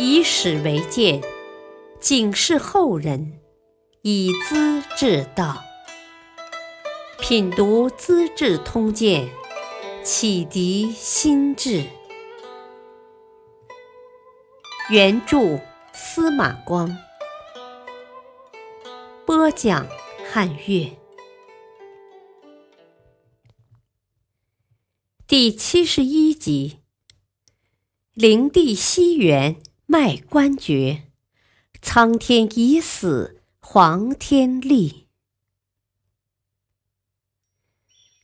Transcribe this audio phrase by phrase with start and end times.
[0.00, 1.20] 以史为鉴，
[1.98, 3.40] 警示后人，
[4.02, 5.60] 以资治道。
[7.18, 9.28] 品读《资治通鉴》，
[10.04, 11.84] 启迪心智。
[14.88, 15.58] 原著
[15.92, 16.96] 司马光，
[19.26, 19.84] 播讲
[20.30, 20.96] 汉乐。
[25.26, 26.78] 第七十一集：
[28.14, 31.04] 灵帝西元卖官爵，
[31.80, 35.06] 苍天已死，黄天立。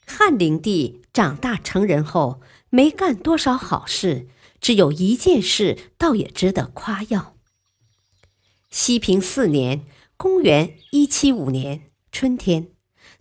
[0.05, 4.29] 汉灵帝长大成人后，没干多少好事，
[4.61, 7.35] 只有一件事倒也值得夸耀。
[8.69, 9.87] 西平四年
[10.19, 12.73] （公元175年）春天，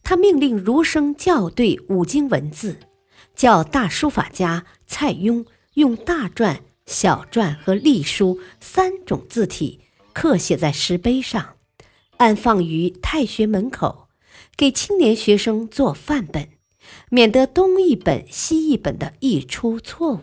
[0.04, 2.82] 他命令儒生校对五经文字，
[3.34, 9.82] 叫大书法家蔡邕用大篆、小篆和隶书三种字体
[10.14, 11.56] 刻写在石碑上，
[12.18, 14.08] 安放于太学门口，
[14.56, 16.50] 给青年学生做范本。
[17.10, 20.20] 免得东一本西一本的译出错误。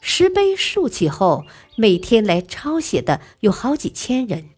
[0.00, 1.44] 石碑竖起后，
[1.76, 4.50] 每天来抄写的有好几千人，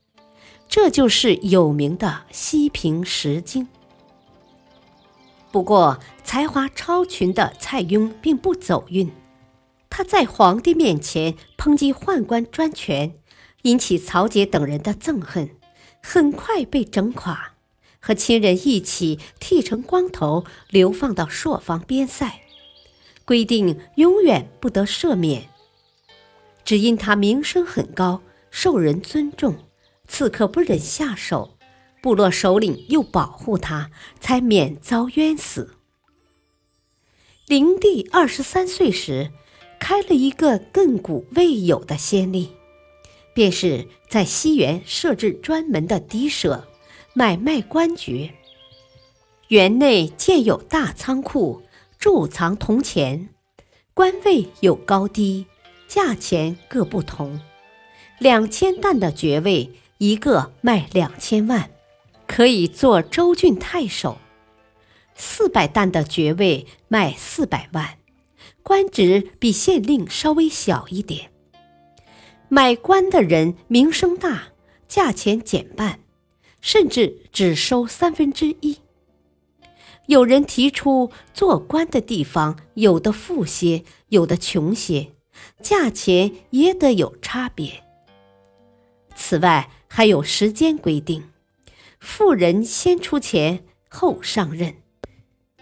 [0.69, 3.67] 这就是有名的西平石经。
[5.51, 9.11] 不过，才华超群的蔡邕并不走运，
[9.95, 13.19] 他在皇帝面前抨击宦官专权，
[13.65, 15.51] 引起曹节等人的憎恨，
[16.03, 17.53] 很快被整垮。
[18.01, 22.41] 和亲人一起剃成光头，流放到朔方边塞，
[23.27, 25.51] 规定永远不得赦免。
[26.65, 29.57] 只因他名声很高，受人尊重，
[30.09, 31.59] 刺客不忍下手，
[32.01, 35.77] 部落首领又保护他，才免遭冤死。
[37.47, 39.31] 灵帝二十三岁时，
[39.83, 42.53] 开了一个亘古未有的先例，
[43.35, 46.69] 便是在西园设置专门的敌舍。
[47.15, 48.33] 买卖官爵，
[49.49, 51.63] 园内建有大仓库，
[51.99, 53.29] 贮藏铜钱，
[53.93, 55.47] 官位有高低，
[55.89, 57.41] 价钱各不同。
[58.21, 61.71] 两千担的爵位，一个卖两千万，
[62.29, 64.17] 可以做州郡太守；
[65.17, 67.99] 四百担的爵位卖四百万，
[68.63, 71.31] 官职比县令稍微小一点。
[72.49, 74.45] 买官的人名声大，
[74.87, 76.01] 价钱减半。
[76.65, 78.79] 甚至只收三分之一。
[80.07, 85.09] 有人提出，做官的地方有的富些，有的穷些，
[85.61, 87.83] 价钱也得有差别。
[89.17, 91.25] 此外，还有时间规定：
[91.99, 94.77] 富人先出钱后上任，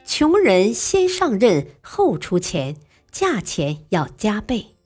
[0.05, 2.77] 穷人先上任后出钱，
[3.11, 4.77] 价钱要加倍。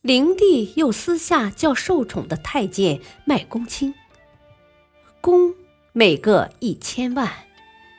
[0.00, 3.94] 灵帝又私下叫受宠的太监卖公卿。
[5.20, 5.54] 公
[5.92, 7.30] 每个一千万，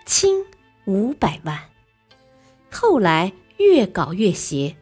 [0.06, 0.46] 卿
[0.86, 1.70] 五百万。
[2.70, 4.76] 后来越搞越邪，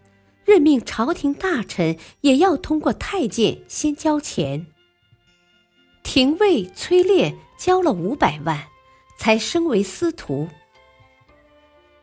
[0.46, 4.66] 任命朝廷大臣也要通过太监先交钱。
[6.02, 8.68] 廷尉崔烈交了五百万，
[9.20, 10.50] 才升为司徒。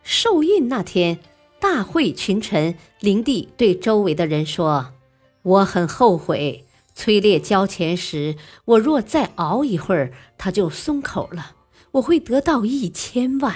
[0.04, 1.18] 受印那天，
[1.60, 4.94] 大会群臣，灵帝对周围的人说
[5.42, 6.64] ：“我很后悔。”
[6.94, 11.54] 崔烈交钱时，我若再熬一会儿，他就松口了，
[11.92, 13.54] 我会得到一千万。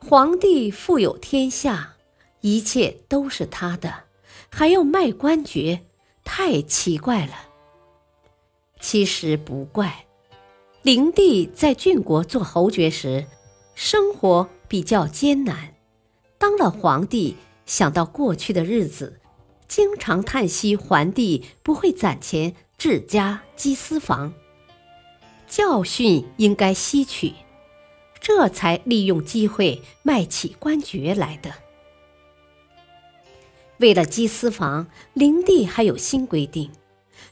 [0.00, 1.94] 皇帝富有天下，
[2.40, 4.06] 一切都是他的，
[4.48, 5.82] 还要卖官爵，
[6.24, 7.32] 太奇怪了。
[8.80, 10.06] 其实不怪，
[10.82, 13.26] 灵帝在郡国做侯爵时，
[13.76, 15.74] 生活比较艰难，
[16.38, 17.36] 当了皇帝，
[17.66, 19.20] 想到过去的日子。
[19.66, 24.32] 经常叹息，桓帝不会攒钱治家积私房，
[25.46, 27.34] 教训应该吸取，
[28.18, 31.52] 这才利用机会卖起官爵来的。
[33.76, 36.70] 为了积私房，灵帝还有新规定：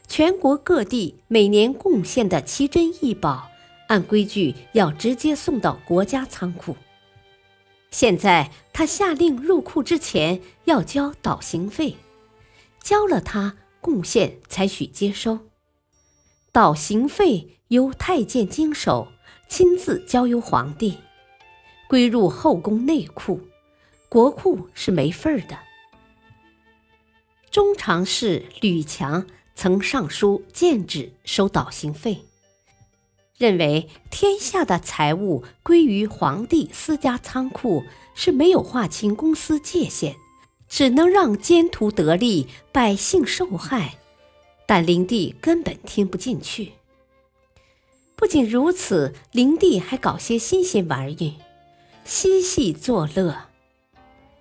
[0.07, 3.49] 全国各地每年贡献的奇珍异宝，
[3.87, 6.77] 按规矩要直接送到国家仓库。
[7.91, 11.97] 现在他下令入库之前要交导行费。
[12.81, 15.39] 交了他贡献，才许接收。
[16.51, 19.09] 导行费由太监经手，
[19.49, 20.97] 亲自交由皇帝，
[21.87, 23.41] 归入后宫内库，
[24.09, 25.59] 国库是没份儿的。
[27.51, 32.23] 中常侍吕强曾上书谏止收导行费，
[33.37, 37.83] 认为天下的财物归于皇帝私家仓库
[38.15, 40.15] 是没有划清公私界限。
[40.69, 43.99] 只能让奸徒得利，百姓受害。
[44.65, 46.73] 但灵帝根本听不进去。
[48.17, 51.35] 不仅如此，灵帝还搞些新鲜玩意，
[52.03, 53.45] 嬉戏作乐。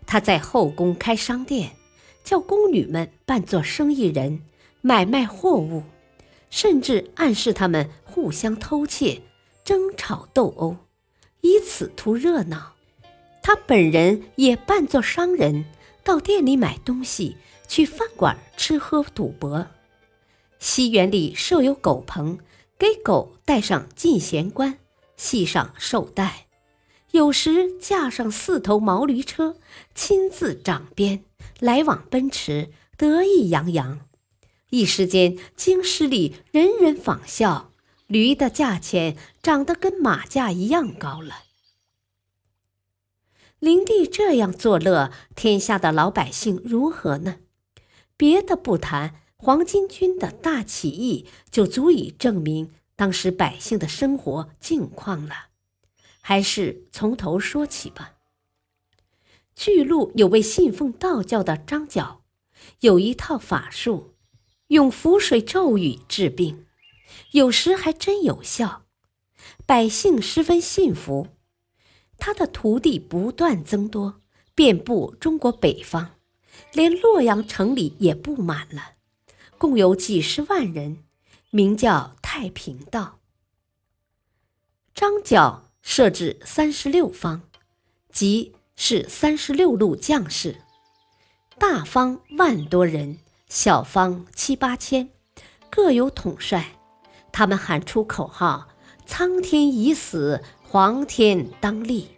[0.04, 1.76] 他在后宫开商店，
[2.24, 4.42] 叫宫女们扮作生意人，
[4.80, 5.84] 买卖货物，
[6.50, 9.22] 甚至暗示他们互相偷窃、
[9.64, 10.76] 争吵斗殴，
[11.40, 12.74] 以此图热闹。
[13.42, 15.64] 他本人也扮作商人，
[16.02, 17.36] 到店里买东西，
[17.68, 19.66] 去饭馆吃喝赌博。
[20.58, 22.38] 西园里设有狗棚，
[22.78, 24.78] 给狗戴上进贤冠，
[25.16, 26.46] 系上绶带；
[27.12, 29.56] 有时驾上四头毛驴车，
[29.94, 31.24] 亲自掌鞭，
[31.60, 34.00] 来往奔驰，得意洋洋。
[34.76, 37.72] 一时间，京师里人人仿效，
[38.06, 41.44] 驴的价钱涨得跟马价一样高了。
[43.58, 47.38] 灵帝这样作乐，天下的老百姓如何呢？
[48.18, 49.22] 别的不谈。
[49.38, 55.48] 黄巾军的大起义就足以证明当时百姓的生活境况了，
[56.20, 58.14] 还是从头说起吧。
[59.54, 62.22] 巨鹿有位信奉道教的张角，
[62.80, 64.15] 有一套法术，
[64.68, 66.66] 用符水咒语治病，
[67.32, 68.82] 有时还真有效，
[69.64, 71.28] 百姓十分信服。
[72.18, 74.22] 他的徒弟不断增多，
[74.54, 76.16] 遍布中国北方，
[76.72, 78.94] 连洛阳城里也布满了。
[79.58, 81.04] 共有几十万人，
[81.50, 83.20] 名叫太平道。
[84.94, 87.42] 张角设置三十六方，
[88.10, 90.62] 即是三十六路将士，
[91.58, 93.18] 大方万多人，
[93.48, 95.08] 小方七八千，
[95.70, 96.72] 各有统帅。
[97.30, 98.68] 他们喊出口号
[99.06, 102.08] ：“苍天已死，黄天当立，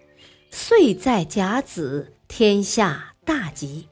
[0.51, 3.89] 岁在甲子，天下大吉。”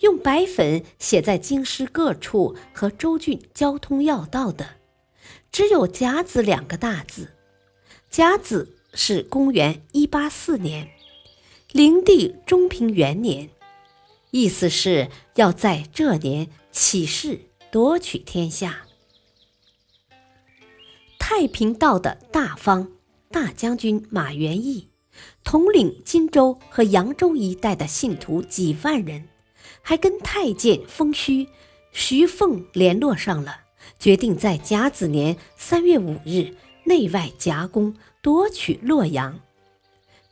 [0.00, 4.76] 用白粉写在京师各处和州郡交通要道的，
[5.50, 7.30] 只有“甲子”两个大字。
[8.10, 10.90] 甲子是公元一八四年，
[11.70, 13.48] 灵帝中平元年，
[14.32, 17.38] 意思是要在这年起事
[17.70, 18.86] 夺取天下。
[21.18, 22.92] 太平道的大方
[23.30, 24.88] 大将军马元义，
[25.44, 29.28] 统领荆州和扬州一带的信徒几万人。
[29.82, 31.48] 还跟太监封虚、
[31.92, 33.60] 徐凤联络上了，
[33.98, 39.40] 决定在甲子年三月五日内外夹攻，夺取洛阳。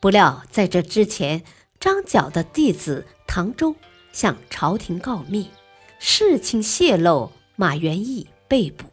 [0.00, 1.42] 不料在这之前，
[1.78, 3.74] 张角的弟子唐周
[4.12, 5.50] 向朝廷告密，
[5.98, 8.86] 事情泄露，马元义被捕，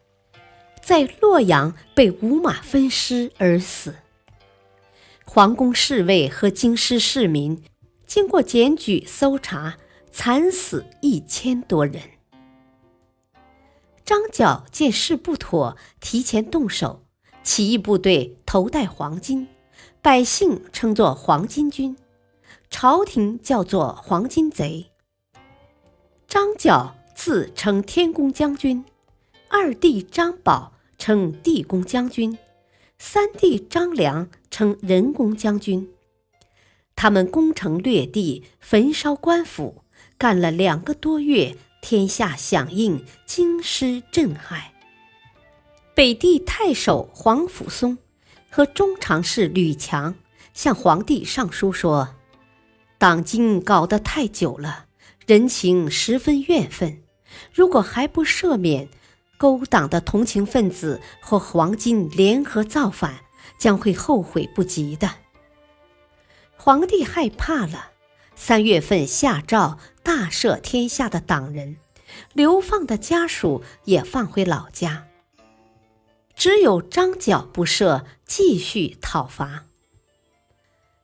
[0.81, 3.95] 在洛阳被五马分尸而死。
[5.25, 7.63] 皇宫侍卫和京师市民
[8.05, 9.77] 经过检举搜查。
[10.09, 12.01] 惨死一千多人。
[14.03, 17.03] 张角见势不妥，提前动手。
[17.43, 19.47] 起义部队头戴黄金，
[20.01, 21.95] 百姓称作黄巾军，
[22.71, 24.89] 朝廷叫做黄巾贼。
[26.27, 28.83] 张角自称天公将军，
[29.47, 32.37] 二弟张宝称地公将军，
[32.99, 35.89] 三弟张良称人公将军。
[36.97, 39.83] 他们攻城略地，焚烧官府。
[40.17, 44.61] 干了两个多月，天下响应，京师震撼。
[45.93, 47.97] 北地太守黄甫松
[48.49, 50.15] 和中常侍吕强
[50.53, 52.15] 向皇帝上书说
[52.99, 54.86] ：“党金搞得太久了，
[55.27, 57.03] 人情十分怨愤。
[57.53, 58.87] 如果还不赦免，
[59.37, 63.19] 勾党的同情分子和黄金联合造反，
[63.59, 65.15] 将会后悔不及的。”
[66.55, 67.91] 皇帝害怕了。
[68.37, 71.75] 三月份下诏大赦天下的党人，
[72.31, 75.07] 流放的家属也放回老家。
[76.35, 79.65] 只有张角不赦，继续讨伐。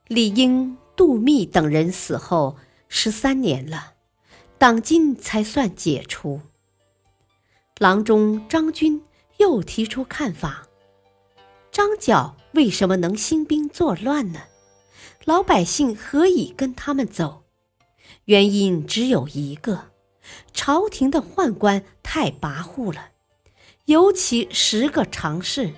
[0.06, 2.56] 李英、杜密等人死后
[2.88, 3.93] 十三年了，
[4.64, 6.40] 党禁才算解除。
[7.76, 9.02] 郎中张军
[9.36, 10.66] 又提出看法：
[11.70, 14.40] 张角为什么能兴兵作乱呢？
[15.26, 17.42] 老百姓何以跟他们走？
[18.24, 19.90] 原因只有一个：
[20.54, 23.10] 朝廷的宦官太跋扈了，
[23.84, 25.74] 尤其十个常侍，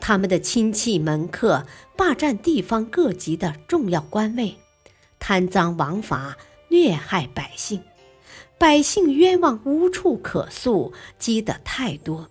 [0.00, 4.56] 他们的亲戚门客霸占地方各级的重要官位，
[5.18, 7.82] 贪赃枉法，虐害百姓，
[8.60, 12.28] 百姓冤枉无处可诉，积得太多，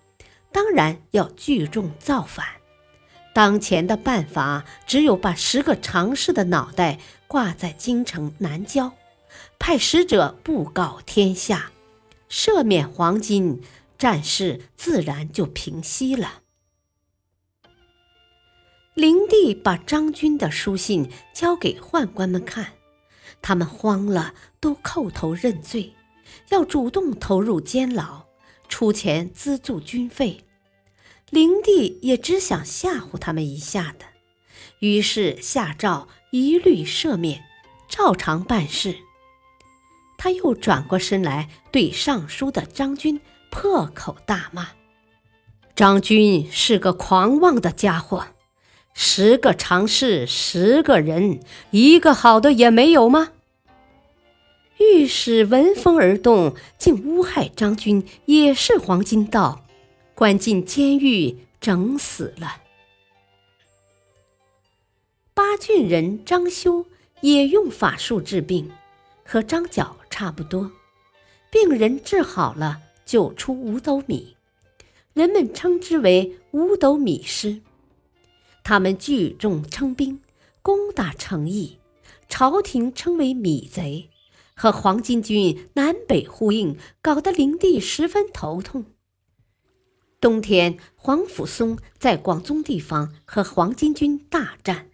[0.51, 2.45] 当然要聚众造反。
[3.33, 8.93] 当前的办法只有把十个常侍的脑袋挂在京城南郊，
[9.57, 11.71] 派使者布告天下，
[12.29, 13.63] 赦免黄金，
[13.97, 16.43] 战事自然就平息了。
[18.93, 22.73] 灵帝把张军的书信交给宦官们看，
[23.41, 25.95] 他们慌了，都叩头认罪，
[26.49, 28.25] 要主动投入监牢，
[28.67, 30.43] 出钱资助军费。
[31.29, 34.05] 灵帝也只想吓唬他们一下的，
[34.79, 37.43] 于是下诏一律赦免，
[37.87, 38.95] 照常办事。
[40.17, 44.69] 他又转过身来，对尚书的张军破口大骂
[45.75, 48.25] ：“张军是个狂妄的家伙，
[48.93, 51.39] 十个常侍十个人，
[51.71, 53.29] 一个好的也没有吗？”
[54.79, 59.65] 御史闻风而动，竟诬害张军也是黄金道。
[60.15, 62.61] 关进监狱，整死了。
[65.33, 66.85] 八郡人张修
[67.19, 68.71] 也用法术治病，
[69.25, 70.71] 和张角差不多。
[71.51, 74.37] 病人治好了，就出五斗米，
[75.13, 77.59] 人们称之为五斗米师。
[78.63, 80.21] 他们聚众称兵，
[80.61, 81.79] 攻打城邑，
[82.29, 84.09] 朝廷称为米贼，
[84.59, 88.83] 和黄巾军南北呼应，搞得灵帝十分头痛。
[90.19, 94.89] 冬天，黄甫松在广宗地方和黄巾军大战，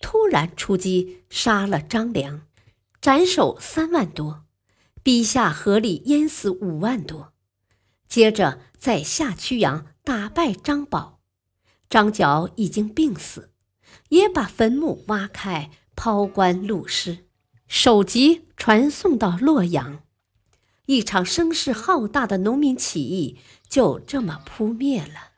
[0.00, 2.42] 突然出击，杀了张良，
[3.00, 4.44] 斩首三万多，
[5.02, 7.32] 逼下河里淹死五万多。
[8.06, 11.18] 接着在下曲阳打败张宝，
[11.88, 13.50] 张角已经病死，
[14.10, 17.26] 也把坟墓挖开，抛棺戮尸，
[17.72, 20.02] 首级传送到洛阳。
[20.86, 25.30] 一场声势浩大的农民起义就这么扑灭了。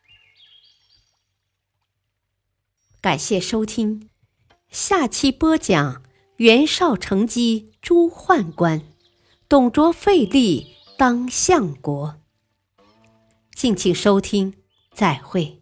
[3.03, 4.09] 感谢收听，
[4.71, 6.03] 下期播讲
[6.37, 8.81] 袁绍乘机诛宦官，
[9.47, 12.19] 董卓废立当相国。
[13.55, 14.55] 敬请收听，
[14.95, 15.62] 再会。